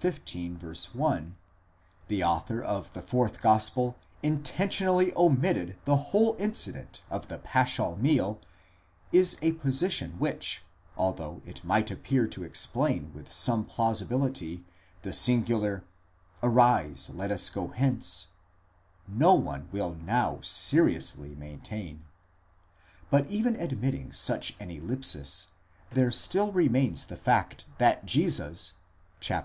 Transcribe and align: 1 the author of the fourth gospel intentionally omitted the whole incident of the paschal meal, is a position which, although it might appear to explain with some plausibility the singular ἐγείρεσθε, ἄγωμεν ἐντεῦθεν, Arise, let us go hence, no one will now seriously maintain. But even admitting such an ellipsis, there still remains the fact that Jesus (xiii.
1 0.00 1.34
the 2.06 2.22
author 2.22 2.62
of 2.62 2.94
the 2.94 3.02
fourth 3.02 3.42
gospel 3.42 3.98
intentionally 4.22 5.12
omitted 5.16 5.76
the 5.84 5.96
whole 5.96 6.36
incident 6.38 7.02
of 7.10 7.26
the 7.26 7.40
paschal 7.40 7.96
meal, 7.96 8.40
is 9.10 9.36
a 9.42 9.50
position 9.54 10.12
which, 10.20 10.62
although 10.96 11.42
it 11.44 11.64
might 11.64 11.90
appear 11.90 12.28
to 12.28 12.44
explain 12.44 13.10
with 13.12 13.32
some 13.32 13.64
plausibility 13.64 14.64
the 15.02 15.12
singular 15.12 15.82
ἐγείρεσθε, 16.40 16.44
ἄγωμεν 16.44 16.44
ἐντεῦθεν, 16.44 16.48
Arise, 16.50 17.10
let 17.12 17.30
us 17.32 17.50
go 17.50 17.68
hence, 17.70 18.28
no 19.08 19.34
one 19.34 19.68
will 19.72 19.96
now 20.00 20.38
seriously 20.40 21.34
maintain. 21.34 22.04
But 23.10 23.26
even 23.28 23.56
admitting 23.56 24.12
such 24.12 24.54
an 24.60 24.70
ellipsis, 24.70 25.48
there 25.90 26.12
still 26.12 26.52
remains 26.52 27.06
the 27.06 27.16
fact 27.16 27.64
that 27.78 28.06
Jesus 28.06 28.74
(xiii. 29.22 29.44